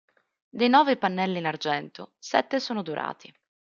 [0.49, 3.31] Dei nove pannelli in argento, sette sono dorati.